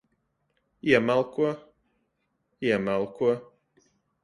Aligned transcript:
Iemalko. 0.89 1.45
Iemalko. 2.67 3.27